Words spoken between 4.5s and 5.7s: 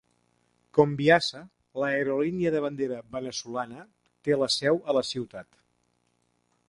seu a la ciutat.